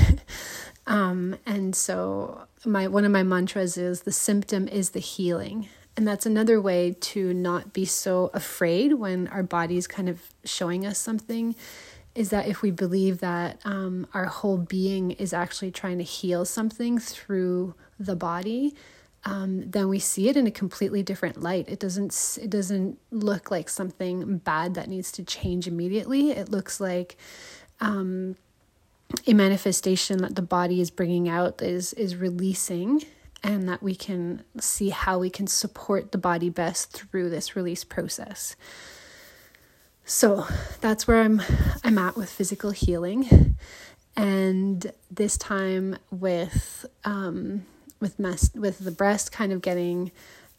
Um, 0.86 1.38
and 1.46 1.76
so 1.76 2.46
my 2.66 2.88
one 2.88 3.06
of 3.06 3.12
my 3.12 3.24
mantras 3.24 3.78
is 3.78 4.02
the 4.02 4.12
symptom 4.12 4.68
is 4.68 4.92
the 4.92 5.00
healing. 5.00 5.70
And 5.96 6.08
that's 6.08 6.26
another 6.26 6.60
way 6.60 6.96
to 7.00 7.34
not 7.34 7.72
be 7.72 7.86
so 7.86 8.32
afraid 8.34 8.94
when 8.94 9.28
our 9.28 9.44
body's 9.44 9.86
kind 9.86 10.10
of 10.10 10.22
showing 10.44 10.86
us 10.86 10.98
something 10.98 11.56
is 12.16 12.30
that 12.32 12.48
if 12.48 12.62
we 12.62 12.72
believe 12.72 13.20
that 13.20 13.60
um, 13.64 14.08
our 14.14 14.26
whole 14.26 14.58
being 14.58 15.12
is 15.12 15.34
actually 15.34 15.72
trying 15.72 16.00
to 16.00 16.04
heal 16.04 16.46
something 16.46 16.98
through 17.00 17.76
the 18.00 18.16
body, 18.16 18.76
um, 19.26 19.70
then 19.70 19.88
we 19.88 20.00
see 20.00 20.28
it 20.28 20.36
in 20.36 20.48
a 20.48 20.52
completely 20.52 21.02
different 21.02 21.42
light. 21.42 21.70
It 21.70 21.80
doesn't 21.80 22.40
it 22.42 22.50
doesn't 22.50 23.00
look 23.12 23.50
like 23.50 23.70
something 23.70 24.38
bad 24.40 24.74
that 24.76 24.90
needs 24.90 25.12
to 25.14 25.24
change 25.24 25.68
immediately. 25.68 26.32
It 26.32 26.50
looks 26.50 26.82
like 26.82 27.18
um, 27.80 28.36
a 29.26 29.34
manifestation 29.34 30.20
that 30.20 30.36
the 30.36 30.42
body 30.42 30.82
is 30.82 30.92
bringing 30.92 31.30
out 31.30 31.62
is 31.62 31.94
is 31.94 32.16
releasing 32.16 33.04
and 33.44 33.68
that 33.68 33.84
we 33.84 33.96
can 33.96 34.44
see 34.60 34.90
how 34.90 35.20
we 35.20 35.30
can 35.30 35.48
support 35.48 36.12
the 36.12 36.18
body 36.18 36.50
best 36.50 36.92
through 36.92 37.30
this 37.30 37.56
release 37.56 37.84
process. 37.84 38.56
So 40.06 40.46
that's 40.82 41.08
where 41.08 41.22
I'm 41.22 41.42
I'm 41.84 41.98
at 41.98 42.18
with 42.18 42.30
physical 42.30 42.72
healing, 42.72 43.56
and 44.18 44.92
this 45.10 45.38
time 45.38 45.98
with 46.12 46.86
um, 47.06 47.66
with 48.04 48.20
mess 48.20 48.52
with 48.54 48.80
the 48.80 48.92
breast 48.92 49.32
kind 49.32 49.52
of 49.52 49.62
getting 49.62 50.12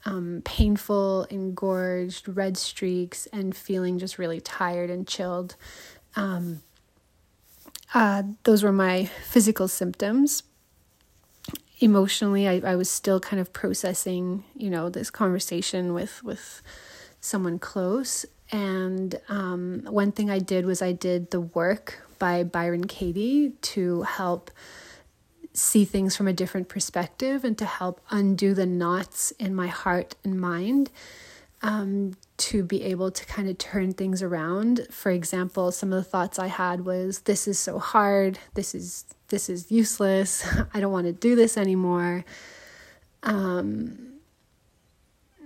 um, 0.06 0.42
painful, 0.44 1.24
engorged, 1.30 2.26
red 2.26 2.56
streaks, 2.56 3.26
and 3.32 3.54
feeling 3.54 3.98
just 3.98 4.18
really 4.18 4.40
tired 4.40 4.90
and 4.90 5.06
chilled. 5.06 5.54
Um, 6.16 6.62
uh, 7.92 8.22
those 8.42 8.62
were 8.62 8.72
my 8.72 9.04
physical 9.04 9.68
symptoms. 9.68 10.42
Emotionally, 11.80 12.48
I, 12.48 12.72
I 12.72 12.76
was 12.76 12.90
still 12.90 13.20
kind 13.20 13.40
of 13.40 13.52
processing, 13.52 14.44
you 14.56 14.70
know, 14.70 14.88
this 14.88 15.10
conversation 15.10 15.92
with 15.92 16.24
with 16.24 16.62
someone 17.20 17.58
close. 17.58 18.26
And 18.50 19.20
um, 19.28 19.82
one 19.88 20.12
thing 20.12 20.30
I 20.30 20.38
did 20.38 20.64
was 20.64 20.80
I 20.80 20.92
did 20.92 21.30
the 21.30 21.40
work 21.40 22.00
by 22.18 22.42
Byron 22.42 22.86
Katie 22.86 23.50
to 23.62 24.02
help 24.02 24.50
see 25.54 25.84
things 25.84 26.16
from 26.16 26.26
a 26.26 26.32
different 26.32 26.68
perspective 26.68 27.44
and 27.44 27.56
to 27.56 27.64
help 27.64 28.00
undo 28.10 28.52
the 28.54 28.66
knots 28.66 29.30
in 29.32 29.54
my 29.54 29.68
heart 29.68 30.16
and 30.24 30.40
mind 30.40 30.90
um, 31.64 32.14
to 32.36 32.62
be 32.62 32.82
able 32.82 33.10
to 33.10 33.24
kind 33.24 33.48
of 33.48 33.56
turn 33.56 33.92
things 33.94 34.22
around. 34.22 34.86
For 34.90 35.10
example, 35.10 35.72
some 35.72 35.92
of 35.92 35.96
the 35.96 36.08
thoughts 36.08 36.38
I 36.38 36.48
had 36.48 36.84
was, 36.84 37.20
"This 37.20 37.48
is 37.48 37.58
so 37.58 37.78
hard. 37.78 38.38
This 38.52 38.74
is 38.74 39.06
this 39.28 39.48
is 39.48 39.72
useless. 39.72 40.46
I 40.74 40.80
don't 40.80 40.92
want 40.92 41.06
to 41.06 41.12
do 41.12 41.34
this 41.34 41.56
anymore." 41.56 42.24
Um, 43.22 44.20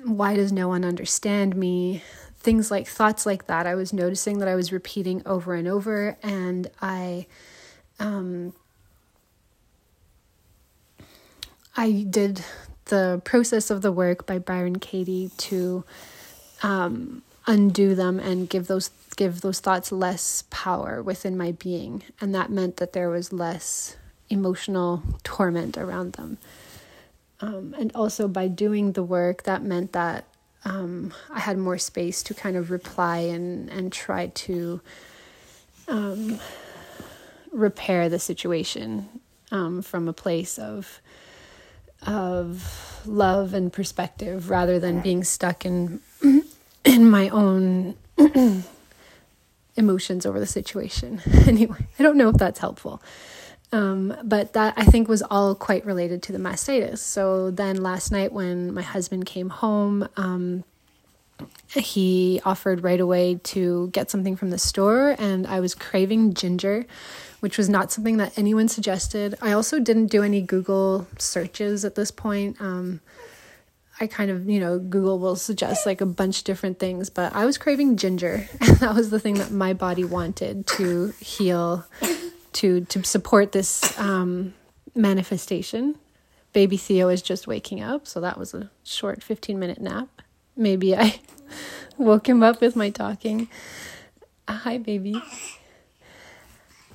why 0.05 0.35
does 0.35 0.51
no 0.53 0.67
one 0.67 0.85
understand 0.85 1.55
me? 1.55 2.03
Things 2.37 2.71
like 2.71 2.89
thoughts 2.89 3.25
like 3.25 3.47
that. 3.47 3.67
I 3.67 3.77
was 3.77 3.93
noticing 3.93 4.39
that 4.39 4.49
I 4.49 4.57
was 4.57 4.73
repeating 4.73 5.23
over 5.25 5.55
and 5.55 5.69
over, 5.69 6.17
and 6.23 6.69
I, 6.81 7.27
um, 8.01 8.55
I 11.79 12.05
did 12.11 12.45
the 12.87 13.23
process 13.25 13.71
of 13.71 13.83
the 13.83 13.93
work 13.93 14.27
by 14.27 14.41
Byron 14.41 14.81
Katie 14.81 15.31
to 15.37 15.85
um, 16.65 17.23
undo 17.47 17.95
them 17.95 18.19
and 18.19 18.51
give 18.51 18.67
those 18.67 18.91
give 19.15 19.43
those 19.43 19.61
thoughts 19.61 19.93
less 19.93 20.43
power 20.51 21.01
within 21.01 21.37
my 21.37 21.53
being, 21.53 22.03
and 22.21 22.35
that 22.35 22.51
meant 22.51 22.79
that 22.79 22.95
there 22.95 23.09
was 23.09 23.33
less 23.33 23.97
emotional 24.29 25.05
torment 25.23 25.79
around 25.79 26.15
them. 26.15 26.39
Um, 27.41 27.77
and 27.79 27.93
also 27.95 28.27
by 28.27 28.49
doing 28.49 28.93
the 28.93 29.05
work, 29.05 29.45
that 29.45 29.63
meant 29.63 29.93
that 29.93 30.25
um, 30.65 31.15
I 31.31 31.39
had 31.39 31.59
more 31.59 31.79
space 31.79 32.25
to 32.25 32.35
kind 32.35 32.57
of 32.57 32.73
reply 32.73 33.19
and 33.19 33.71
and 33.71 33.93
try 33.93 34.27
to 34.27 34.81
um, 35.87 36.41
repair 37.53 38.09
the 38.09 38.19
situation 38.19 39.21
um, 39.53 39.81
from 39.81 40.09
a 40.09 40.13
place 40.13 40.59
of 40.59 41.01
of 42.07 43.03
love 43.07 43.55
and 43.55 43.73
perspective 43.73 44.51
rather 44.51 44.79
than 44.79 45.01
being 45.01 45.25
stuck 45.25 45.65
in 45.65 46.01
in 46.85 47.11
my 47.11 47.29
own 47.31 47.95
emotions 49.77 50.27
over 50.27 50.39
the 50.39 50.47
situation. 50.47 51.21
anyway, 51.47 51.87
I 51.99 52.03
don't 52.03 52.17
know 52.17 52.29
if 52.29 52.37
that's 52.37 52.61
helpful. 52.61 53.03
Um, 53.71 54.17
but 54.25 54.55
that 54.55 54.75
I 54.77 54.85
think 54.85 55.09
was 55.09 55.23
all 55.23 55.55
quite 55.55 55.85
related 55.85 56.23
to 56.25 56.33
the 56.33 56.39
mastitis. 56.39 56.99
So 56.99 57.51
then 57.51 57.83
last 57.83 58.11
night 58.11 58.33
when 58.33 58.73
my 58.73 58.83
husband 58.83 59.27
came 59.27 59.51
home, 59.51 60.09
um, 60.17 60.65
he 61.69 62.41
offered 62.45 62.83
right 62.83 63.01
away 63.01 63.41
to 63.45 63.89
get 63.89 64.11
something 64.11 64.37
from 64.37 64.51
the 64.51 64.59
store, 64.59 65.17
and 65.19 65.47
I 65.47 65.61
was 65.61 65.75
craving 65.75 66.35
ginger 66.35 66.87
which 67.41 67.57
was 67.57 67.69
not 67.69 67.93
something 67.93 68.17
that 68.17 68.37
anyone 68.37 68.69
suggested. 68.69 69.37
I 69.41 69.53
also 69.53 69.79
didn't 69.79 70.07
do 70.07 70.23
any 70.23 70.41
Google 70.41 71.07
searches 71.19 71.85
at 71.85 71.95
this 71.95 72.11
point. 72.11 72.61
Um, 72.61 73.01
I 74.01 74.07
kind 74.07 74.31
of, 74.31 74.49
you 74.49 74.61
know, 74.61 74.79
Google 74.79 75.19
will 75.19 75.37
suggest 75.37 75.87
like 75.87 76.01
a 76.01 76.07
bunch 76.07 76.39
of 76.39 76.45
different 76.45 76.79
things, 76.79 77.11
but 77.11 77.35
I 77.35 77.45
was 77.45 77.59
craving 77.59 77.97
ginger. 77.97 78.49
And 78.61 78.77
that 78.79 78.95
was 78.95 79.11
the 79.11 79.21
thing 79.21 79.35
that 79.35 79.51
my 79.51 79.73
body 79.73 80.05
wanted 80.05 80.67
to 80.69 81.09
heal, 81.21 81.85
to 82.55 82.83
to 82.83 83.05
support 83.05 83.53
this 83.53 83.99
um, 83.99 84.55
manifestation. 84.95 85.97
Baby 86.53 86.77
Theo 86.77 87.09
is 87.09 87.23
just 87.23 87.47
waking 87.47 87.83
up, 87.83 88.07
so 88.07 88.21
that 88.21 88.39
was 88.39 88.55
a 88.55 88.71
short 88.83 89.23
15 89.23 89.59
minute 89.59 89.81
nap. 89.81 90.18
Maybe 90.59 90.97
I 90.97 91.21
woke 91.99 92.29
him 92.29 92.43
up 92.43 92.61
with 92.61 92.75
my 92.75 92.91
talking. 92.91 93.49
Hi, 94.49 94.77
baby. 94.77 95.23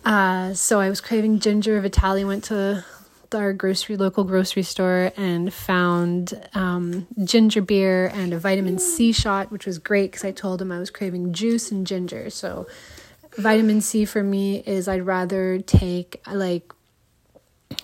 Uh, 0.03 0.53
so 0.53 0.81
I 0.81 0.89
was 0.89 0.99
craving 0.99 1.39
ginger. 1.39 1.81
Vitaly 1.81 2.27
went 2.27 2.43
to 2.45 2.83
our 3.33 3.53
grocery 3.53 3.95
local 3.95 4.25
grocery 4.25 4.63
store 4.63 5.11
and 5.15 5.51
found 5.51 6.39
um, 6.53 7.07
ginger 7.23 7.61
beer 7.61 8.07
and 8.13 8.33
a 8.33 8.37
vitamin 8.37 8.77
C 8.77 9.13
shot, 9.13 9.49
which 9.49 9.65
was 9.65 9.79
great 9.79 10.11
because 10.11 10.25
I 10.25 10.31
told 10.31 10.61
him 10.61 10.71
I 10.71 10.77
was 10.77 10.89
craving 10.89 11.31
juice 11.33 11.71
and 11.71 11.87
ginger. 11.87 12.29
So 12.29 12.67
vitamin 13.37 13.79
C 13.79 14.03
for 14.03 14.23
me 14.23 14.57
is 14.65 14.89
I'd 14.89 15.05
rather 15.05 15.57
take 15.59 16.21
like 16.29 16.73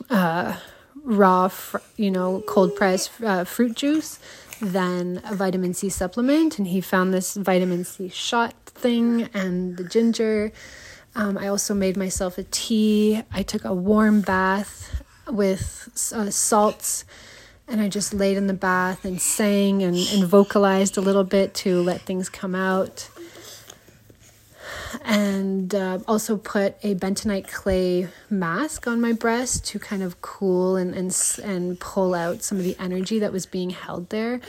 uh, 0.09 0.57
raw, 1.03 1.47
fr- 1.47 1.77
you 1.95 2.11
know, 2.11 2.43
cold 2.45 2.75
pressed 2.75 3.11
uh, 3.23 3.45
fruit 3.45 3.75
juice 3.75 4.19
than 4.61 5.21
a 5.25 5.35
vitamin 5.35 5.73
C 5.73 5.89
supplement. 5.89 6.57
And 6.57 6.67
he 6.67 6.81
found 6.81 7.13
this 7.13 7.35
vitamin 7.35 7.83
C 7.85 8.09
shot 8.09 8.53
thing 8.65 9.29
and 9.33 9.77
the 9.77 9.83
ginger. 9.83 10.51
Um, 11.15 11.37
I 11.37 11.47
also 11.47 11.73
made 11.73 11.97
myself 11.97 12.37
a 12.37 12.43
tea. 12.43 13.23
I 13.31 13.43
took 13.43 13.65
a 13.65 13.73
warm 13.73 14.21
bath 14.21 15.03
with 15.27 15.89
uh, 16.13 16.29
salts 16.29 17.05
and 17.67 17.81
I 17.81 17.87
just 17.87 18.13
laid 18.13 18.35
in 18.35 18.47
the 18.47 18.53
bath 18.53 19.05
and 19.05 19.21
sang 19.21 19.83
and, 19.83 19.95
and 19.95 20.25
vocalized 20.25 20.97
a 20.97 21.01
little 21.01 21.23
bit 21.23 21.53
to 21.55 21.81
let 21.81 22.01
things 22.01 22.27
come 22.27 22.55
out. 22.55 23.09
And 25.03 25.73
uh, 25.73 25.99
also 26.07 26.37
put 26.37 26.75
a 26.83 26.95
bentonite 26.95 27.47
clay 27.47 28.07
mask 28.29 28.87
on 28.87 28.99
my 28.99 29.13
breast 29.13 29.65
to 29.67 29.79
kind 29.79 30.03
of 30.03 30.21
cool 30.21 30.75
and, 30.75 30.93
and, 30.95 31.15
and 31.43 31.79
pull 31.79 32.15
out 32.15 32.43
some 32.43 32.57
of 32.57 32.63
the 32.63 32.75
energy 32.79 33.19
that 33.19 33.31
was 33.31 33.45
being 33.45 33.69
held 33.69 34.09
there. 34.09 34.41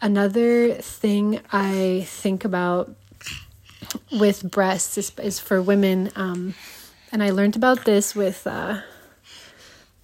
Another 0.00 0.74
thing 0.74 1.40
I 1.52 2.04
think 2.06 2.44
about 2.44 2.94
with 4.12 4.50
breasts 4.50 4.98
is, 4.98 5.12
is 5.22 5.38
for 5.38 5.62
women. 5.62 6.10
Um, 6.16 6.54
and 7.12 7.22
I 7.22 7.30
learned 7.30 7.56
about 7.56 7.84
this 7.84 8.14
with, 8.14 8.46
uh, 8.46 8.80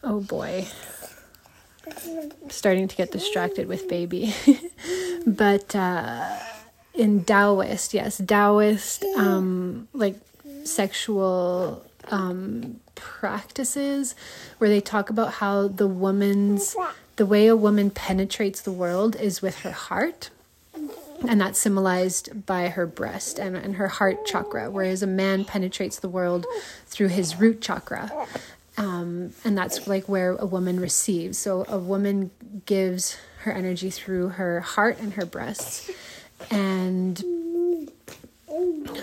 oh 0.03 0.21
boy, 0.21 0.67
starting 2.49 2.89
to 2.89 2.97
get 2.97 3.11
distracted 3.11 3.67
with 3.67 3.89
baby. 3.89 4.35
but 5.27 5.75
uh, 5.75 6.39
in 7.03 7.25
Taoist, 7.25 7.95
yes, 7.95 8.21
Taoist, 8.25 9.05
um, 9.17 9.89
like 9.93 10.17
sexual 10.65 11.85
um, 12.11 12.81
practices 12.95 14.15
where 14.59 14.71
they 14.71 14.81
talk 14.81 15.11
about 15.11 15.35
how 15.35 15.67
the 15.67 15.89
woman's, 15.89 16.77
the 17.17 17.27
way 17.27 17.49
a 17.49 17.57
woman 17.57 17.91
penetrates 17.91 18.61
the 18.61 18.73
world 18.73 19.17
is 19.17 19.43
with 19.43 19.61
her 19.61 19.73
heart 19.73 20.31
and 21.29 21.41
that's 21.41 21.59
symbolized 21.59 22.47
by 22.47 22.69
her 22.69 22.87
breast 22.87 23.39
and, 23.39 23.57
and 23.57 23.77
her 23.77 23.89
heart 23.89 24.25
chakra, 24.27 24.71
whereas 24.71 25.03
a 25.03 25.07
man 25.07 25.45
penetrates 25.45 25.99
the 25.99 26.09
world 26.09 26.47
through 26.87 27.09
his 27.09 27.39
root 27.39 27.61
chakra. 27.61 28.11
Um, 28.77 29.33
and 29.45 29.57
that's 29.57 29.87
like 29.87 30.09
where 30.09 30.35
a 30.37 30.47
woman 30.47 30.81
receives. 30.81 31.39
So 31.39 31.65
a 31.69 31.79
woman 31.79 32.31
gives 32.67 33.19
her 33.41 33.53
energy 33.53 33.91
through 33.91 34.31
her 34.31 34.61
heart 34.61 34.99
and 34.99 35.15
her 35.15 35.27
breasts. 35.27 35.91
And 36.51 37.23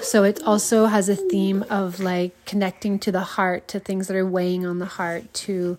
so 0.02 0.24
it 0.24 0.42
also 0.44 0.86
has 0.86 1.10
a 1.10 1.16
theme 1.16 1.64
of 1.70 2.00
like 2.00 2.34
connecting 2.46 3.00
to 3.00 3.12
the 3.12 3.22
heart, 3.22 3.68
to 3.70 3.80
things 3.80 4.08
that 4.08 4.16
are 4.16 4.26
weighing 4.26 4.66
on 4.66 4.80
the 4.80 4.86
heart, 4.86 5.34
to 5.46 5.78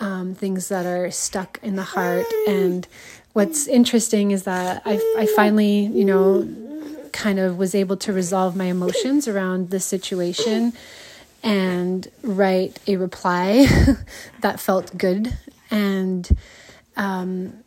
um, 0.00 0.34
things 0.34 0.68
that 0.68 0.86
are 0.86 1.10
stuck 1.10 1.58
in 1.62 1.76
the 1.76 1.82
heart. 1.82 2.26
And 2.46 2.86
what's 3.32 3.66
interesting 3.66 4.30
is 4.30 4.44
that 4.44 4.82
I, 4.84 5.00
I 5.18 5.26
finally, 5.34 5.86
you 5.86 6.04
know, 6.04 6.48
kind 7.12 7.38
of 7.38 7.58
was 7.58 7.74
able 7.74 7.96
to 7.98 8.12
resolve 8.12 8.56
my 8.56 8.66
emotions 8.66 9.28
around 9.28 9.70
this 9.70 9.84
situation 9.84 10.72
and 11.42 12.08
write 12.22 12.80
a 12.86 12.96
reply 12.96 13.66
that 14.40 14.60
felt 14.60 14.96
good. 14.98 15.36
And 15.70 16.28
um, 16.96 17.63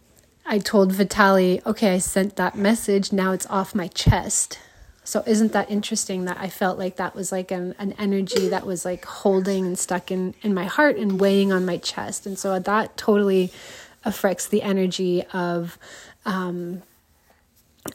I 0.49 0.59
told 0.59 0.93
Vitaly, 0.93 1.63
okay, 1.65 1.93
I 1.93 1.97
sent 1.97 2.37
that 2.37 2.55
message. 2.55 3.11
Now 3.11 3.33
it's 3.33 3.45
off 3.47 3.75
my 3.75 3.87
chest. 3.89 4.59
So 5.03 5.21
isn't 5.27 5.51
that 5.51 5.69
interesting 5.69 6.23
that 6.25 6.37
I 6.39 6.49
felt 6.49 6.79
like 6.79 6.95
that 6.95 7.15
was 7.15 7.31
like 7.33 7.51
an, 7.51 7.75
an 7.77 7.93
energy 7.93 8.47
that 8.47 8.65
was 8.65 8.85
like 8.85 9.03
holding 9.03 9.65
and 9.65 9.77
stuck 9.77 10.09
in, 10.09 10.35
in 10.41 10.53
my 10.53 10.65
heart 10.65 10.95
and 10.95 11.19
weighing 11.19 11.51
on 11.51 11.65
my 11.65 11.77
chest. 11.77 12.25
And 12.25 12.39
so 12.39 12.57
that 12.59 12.95
totally 12.95 13.51
affects 14.05 14.47
the 14.47 14.61
energy 14.61 15.23
of 15.33 15.77
um, 16.25 16.81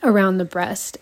around 0.03 0.37
the 0.37 0.45
breast. 0.45 0.99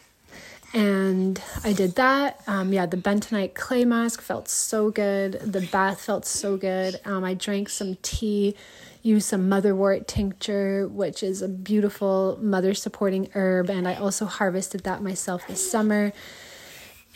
And 0.72 1.42
I 1.64 1.72
did 1.72 1.96
that. 1.96 2.40
Um, 2.46 2.72
yeah, 2.72 2.87
the 2.87 2.96
bentonite 2.96 3.54
clay 3.54 3.85
mask 3.85 4.20
felt 4.20 4.48
so 4.48 4.90
good. 4.90 5.33
The 5.40 5.62
bath 5.72 6.00
felt 6.00 6.24
so 6.24 6.56
good. 6.56 7.00
Um, 7.04 7.24
I 7.24 7.35
drank 7.35 7.68
some 7.68 7.96
tea, 8.02 8.54
used 9.02 9.26
some 9.26 9.50
motherwort 9.50 10.06
tincture, 10.06 10.87
which 10.87 11.22
is 11.24 11.42
a 11.42 11.48
beautiful 11.48 12.38
mother 12.40 12.72
supporting 12.74 13.28
herb. 13.35 13.68
And 13.68 13.88
I 13.88 13.94
also 13.94 14.26
harvested 14.26 14.85
that 14.85 15.02
myself 15.02 15.44
this 15.48 15.68
summer. 15.68 16.12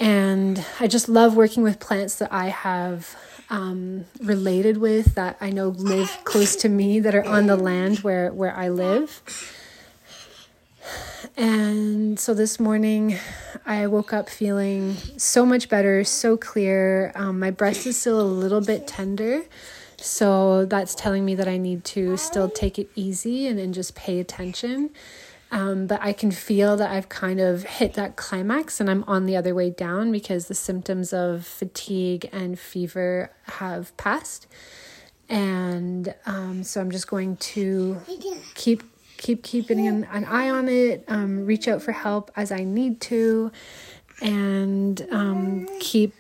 And 0.01 0.65
I 0.81 0.89
just 0.89 1.09
love 1.09 1.37
working 1.37 1.63
with 1.63 1.79
plants 1.79 2.17
that 2.17 2.33
I 2.33 2.49
have 2.49 3.17
um, 3.51 4.07
related 4.21 4.79
with 4.79 5.15
that 5.15 5.37
I 5.41 5.51
know 5.51 5.69
live 5.69 6.11
close 6.25 6.57
to 6.57 6.69
me 6.69 6.99
that 7.01 7.15
are 7.15 7.25
on 7.25 7.47
the 7.47 7.57
land 7.57 7.99
where 7.99 8.33
where 8.33 8.57
I 8.57 8.69
live. 8.69 9.23
And 11.37 12.19
so 12.19 12.33
this 12.33 12.61
morning, 12.61 13.19
I 13.67 13.89
woke 13.89 14.13
up 14.13 14.29
feeling 14.29 14.95
so 15.17 15.45
much 15.45 15.69
better, 15.69 16.05
so 16.05 16.37
clear. 16.37 17.11
Um, 17.17 17.41
my 17.41 17.51
breast 17.51 17.87
is 17.87 18.01
still 18.01 18.21
a 18.21 18.23
little 18.23 18.61
bit 18.61 18.87
tender. 18.87 19.43
So 19.97 20.65
that's 20.65 20.95
telling 20.95 21.25
me 21.25 21.35
that 21.35 21.49
I 21.49 21.57
need 21.57 21.85
to 21.87 22.17
still 22.17 22.49
take 22.49 22.79
it 22.79 22.89
easy 22.95 23.49
and, 23.49 23.59
and 23.59 23.75
just 23.75 23.97
pay 23.97 24.21
attention. 24.21 24.91
Um, 25.51 25.87
but 25.87 26.01
I 26.03 26.13
can 26.13 26.31
feel 26.31 26.77
that 26.77 26.91
I've 26.91 27.09
kind 27.09 27.41
of 27.41 27.65
hit 27.65 27.95
that 27.95 28.17
climax 28.17 28.81
and 28.81 28.91
I'm 28.91 29.05
on 29.05 29.27
the 29.27 29.37
other 29.37 29.55
way 29.55 29.71
down 29.71 30.13
because 30.13 30.47
the 30.47 30.55
symptoms 30.55 31.13
of 31.13 31.47
fatigue 31.47 32.29
and 32.33 32.59
fever 32.59 33.31
have 33.45 33.97
passed. 33.97 34.47
And 35.29 36.15
um, 36.27 36.65
so 36.65 36.81
I'm 36.81 36.91
just 36.91 37.09
going 37.09 37.37
to 37.37 38.01
keep 38.55 38.83
keep 39.17 39.43
keeping 39.43 39.87
an, 39.87 40.05
an 40.13 40.25
eye 40.25 40.51
on 40.51 40.69
it, 40.69 41.05
um, 41.09 41.47
reach 41.47 41.69
out 41.69 41.83
for 41.83 41.93
help 41.93 42.31
as 42.37 42.53
I 42.53 42.65
need 42.65 43.01
to, 43.03 43.53
and 44.21 45.07
um, 45.11 45.69
keep 45.81 46.13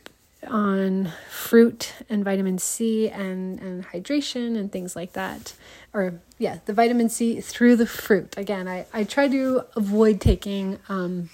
on 0.46 1.10
fruit 1.30 1.94
and 2.08 2.24
vitamin 2.24 2.58
C 2.58 3.08
and, 3.08 3.60
and 3.60 3.86
hydration 3.86 4.58
and 4.58 4.70
things 4.70 4.94
like 4.94 5.12
that. 5.14 5.54
Or, 5.92 6.20
yeah, 6.38 6.58
the 6.66 6.72
vitamin 6.72 7.08
C 7.08 7.40
through 7.40 7.76
the 7.76 7.86
fruit. 7.86 8.34
Again, 8.36 8.68
I, 8.68 8.86
I 8.92 9.04
try 9.04 9.28
to 9.28 9.64
avoid 9.76 10.20
taking 10.20 10.78
um, 10.88 11.30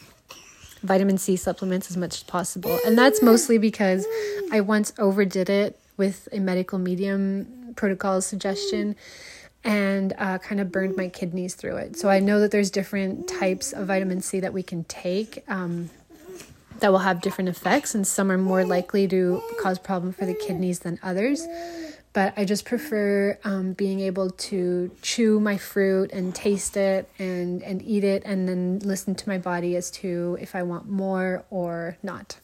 vitamin 0.83 1.18
C 1.18 1.37
supplements 1.37 1.90
as 1.90 1.96
much 1.96 2.16
as 2.16 2.23
possible. 2.23 2.79
And 2.87 2.96
that's 2.96 3.23
mostly 3.23 3.59
because 3.59 4.07
I 4.53 4.61
once 4.61 4.92
overdid 4.99 5.51
it 5.51 5.79
with 5.96 6.29
a 6.33 6.38
medical 6.38 6.79
medium 6.79 7.73
protocol 7.77 8.20
suggestion 8.20 8.96
and 9.64 10.14
uh, 10.18 10.38
kind 10.38 10.61
of 10.61 10.73
burned 10.73 10.96
my 10.96 11.09
kidneys 11.09 11.55
through 11.55 11.77
it. 11.77 11.96
So 11.96 12.09
I 12.09 12.20
know 12.20 12.40
that 12.40 12.51
there's 12.51 12.70
different 12.70 13.29
types 13.29 13.73
of 13.73 13.87
vitamin 13.87 14.20
C 14.20 14.40
that 14.40 14.53
we 14.53 14.62
can 14.62 14.85
take. 14.85 15.44
Um, 15.49 15.90
that 16.81 16.90
will 16.90 17.01
have 17.01 17.20
different 17.20 17.51
effects, 17.51 17.94
and 17.94 18.07
some 18.07 18.33
are 18.33 18.38
more 18.38 18.64
likely 18.64 19.07
to 19.09 19.42
cause 19.61 19.79
problem 19.79 20.12
for 20.12 20.25
the 20.25 20.35
kidneys 20.35 20.81
than 20.81 20.99
others. 21.03 21.46
But 22.12 22.33
I 22.37 22.44
just 22.44 22.64
prefer 22.64 23.38
um, 23.44 23.75
being 23.75 24.01
able 24.01 24.31
to 24.31 24.90
chew 25.01 25.38
my 25.38 25.57
fruit 25.57 26.11
and 26.11 26.35
taste 26.35 26.77
it 26.77 27.09
and 27.18 27.62
and 27.62 27.83
eat 27.83 28.03
it, 28.03 28.23
and 28.25 28.49
then 28.49 28.81
listen 28.81 29.14
to 29.14 29.29
my 29.29 29.38
body 29.38 29.77
as 29.77 29.90
to 29.92 30.38
if 30.40 30.55
I 30.55 30.62
want 30.62 30.88
more 30.88 31.44
or 31.51 31.99
not. 32.03 32.38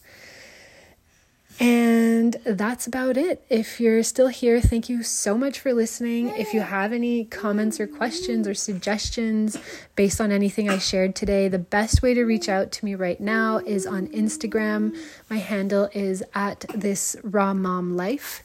And 1.58 2.34
that's 2.44 2.86
about 2.86 3.16
it. 3.16 3.42
If 3.48 3.80
you're 3.80 4.02
still 4.02 4.28
here, 4.28 4.60
thank 4.60 4.90
you 4.90 5.02
so 5.02 5.38
much 5.38 5.58
for 5.58 5.72
listening. 5.72 6.28
If 6.36 6.52
you 6.52 6.60
have 6.60 6.92
any 6.92 7.24
comments 7.24 7.80
or 7.80 7.86
questions 7.86 8.46
or 8.46 8.52
suggestions 8.52 9.56
based 9.94 10.20
on 10.20 10.30
anything 10.30 10.68
I 10.68 10.76
shared 10.76 11.14
today, 11.14 11.48
the 11.48 11.58
best 11.58 12.02
way 12.02 12.12
to 12.12 12.24
reach 12.24 12.50
out 12.50 12.72
to 12.72 12.84
me 12.84 12.94
right 12.94 13.18
now 13.18 13.58
is 13.58 13.86
on 13.86 14.08
Instagram. 14.08 14.94
My 15.30 15.38
handle 15.38 15.88
is 15.94 16.22
at 16.34 16.66
this 16.74 17.16
raw 17.22 17.54
mom 17.54 17.96
life. 17.96 18.44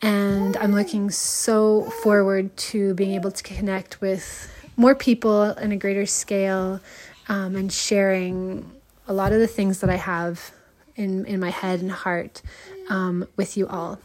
And 0.00 0.56
I'm 0.56 0.72
looking 0.72 1.10
so 1.10 1.82
forward 2.02 2.56
to 2.56 2.94
being 2.94 3.12
able 3.12 3.30
to 3.30 3.42
connect 3.42 4.00
with 4.00 4.50
more 4.76 4.94
people 4.94 5.50
in 5.52 5.70
a 5.70 5.76
greater 5.76 6.06
scale 6.06 6.80
um, 7.28 7.56
and 7.56 7.70
sharing 7.70 8.72
a 9.06 9.12
lot 9.12 9.32
of 9.32 9.38
the 9.38 9.46
things 9.46 9.80
that 9.80 9.90
I 9.90 9.96
have 9.96 10.52
in, 10.96 11.24
in 11.26 11.40
my 11.40 11.50
head 11.50 11.80
and 11.80 11.90
heart 11.90 12.42
um, 12.88 13.26
with 13.36 13.56
you 13.56 13.66
all. 13.68 13.98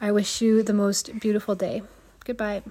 I 0.00 0.10
wish 0.10 0.40
you 0.40 0.62
the 0.62 0.72
most 0.72 1.18
beautiful 1.20 1.54
day. 1.54 1.82
Goodbye. 2.24 2.62